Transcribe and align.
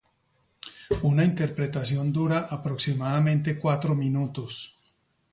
Una 1.03 1.21
interpretación 1.23 2.11
dura 2.11 2.39
aproximadamente 2.49 3.59
cuatro 3.59 3.93
minutos. 3.93 4.75